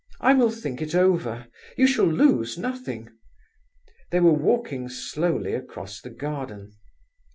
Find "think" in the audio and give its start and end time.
0.49-0.81